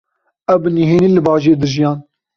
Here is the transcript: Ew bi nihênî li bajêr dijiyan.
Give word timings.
Ew 0.51 0.57
bi 0.61 0.69
nihênî 0.77 1.09
li 1.15 1.21
bajêr 1.27 1.57
dijiyan. 1.63 1.97